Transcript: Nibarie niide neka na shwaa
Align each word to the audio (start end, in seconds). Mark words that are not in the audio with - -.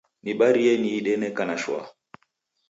Nibarie 0.23 0.73
niide 0.81 1.13
neka 1.21 1.43
na 1.47 1.55
shwaa 1.61 1.87